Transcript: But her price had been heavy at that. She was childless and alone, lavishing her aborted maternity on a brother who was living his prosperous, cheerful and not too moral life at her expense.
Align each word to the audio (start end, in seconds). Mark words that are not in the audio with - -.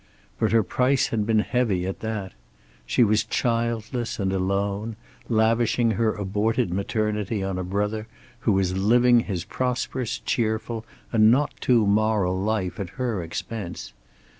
But 0.39 0.51
her 0.51 0.63
price 0.63 1.09
had 1.09 1.27
been 1.27 1.37
heavy 1.45 1.85
at 1.85 1.99
that. 1.99 2.33
She 2.87 3.03
was 3.03 3.23
childless 3.23 4.17
and 4.17 4.33
alone, 4.33 4.95
lavishing 5.29 5.91
her 5.91 6.15
aborted 6.15 6.73
maternity 6.73 7.43
on 7.43 7.59
a 7.59 7.63
brother 7.63 8.07
who 8.39 8.53
was 8.53 8.75
living 8.75 9.19
his 9.19 9.43
prosperous, 9.43 10.17
cheerful 10.17 10.85
and 11.13 11.29
not 11.29 11.53
too 11.61 11.85
moral 11.85 12.35
life 12.41 12.79
at 12.79 12.89
her 12.97 13.21
expense. 13.21 13.93